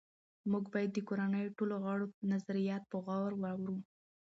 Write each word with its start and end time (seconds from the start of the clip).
موږ 0.51 0.63
باید 0.73 0.91
د 0.93 0.99
کورنۍ 1.07 1.45
ټولو 1.57 1.75
غړو 1.83 2.05
نظریات 2.31 2.83
په 2.91 2.97
غور 3.05 3.31
واورو 3.41 3.77